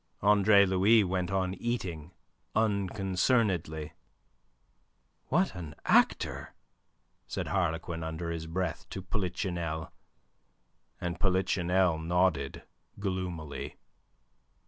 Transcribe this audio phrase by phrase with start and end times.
[0.23, 2.11] Andre Louis went on eating
[2.55, 3.93] unconcernedly.
[5.27, 6.55] "What an actor!"
[7.27, 9.91] said Harlequin under his breath to Polichinelle,
[10.99, 12.63] and Polichinelle nodded
[12.99, 13.77] gloomily.